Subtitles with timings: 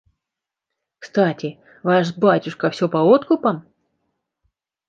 [0.97, 3.61] Кстати, ваш батюшка все по откупам?